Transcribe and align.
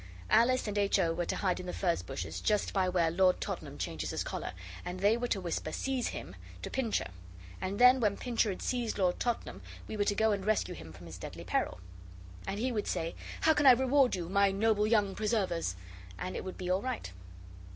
Alice 0.31 0.67
and 0.67 0.79
H. 0.79 0.97
O. 0.97 1.13
were 1.13 1.27
to 1.27 1.35
hide 1.35 1.59
in 1.59 1.67
the 1.67 1.73
furze 1.73 2.01
bushes 2.01 2.41
just 2.41 2.73
by 2.73 2.89
where 2.89 3.11
Lord 3.11 3.39
Tottenham 3.39 3.77
changes 3.77 4.09
his 4.09 4.23
collar, 4.23 4.53
and 4.83 4.99
they 4.99 5.15
were 5.15 5.27
to 5.27 5.39
whisper, 5.39 5.71
'Seize 5.71 6.07
him!' 6.07 6.35
to 6.63 6.71
Pincher; 6.71 7.09
and 7.61 7.77
then 7.77 7.99
when 7.99 8.17
Pincher 8.17 8.49
had 8.49 8.63
seized 8.63 8.97
Lord 8.97 9.19
Tottenham 9.19 9.61
we 9.87 9.95
were 9.95 10.05
to 10.05 10.15
go 10.15 10.31
and 10.31 10.43
rescue 10.43 10.73
him 10.73 10.91
from 10.91 11.05
his 11.05 11.19
deadly 11.19 11.43
peril. 11.43 11.79
And 12.47 12.57
he 12.59 12.71
would 12.71 12.87
say, 12.87 13.13
'How 13.41 13.53
can 13.53 13.67
I 13.67 13.73
reward 13.73 14.15
you, 14.15 14.27
my 14.27 14.49
noble 14.49 14.87
young 14.87 15.13
preservers?' 15.13 15.75
and 16.17 16.35
it 16.35 16.43
would 16.43 16.57
be 16.57 16.67
all 16.71 16.81
right. 16.81 17.11